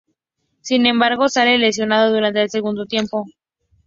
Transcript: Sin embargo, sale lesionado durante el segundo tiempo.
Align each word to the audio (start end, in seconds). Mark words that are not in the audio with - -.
Sin 0.61 0.87
embargo, 0.87 1.29
sale 1.29 1.59
lesionado 1.59 2.11
durante 2.11 2.41
el 2.41 2.49
segundo 2.49 2.87
tiempo. 2.87 3.23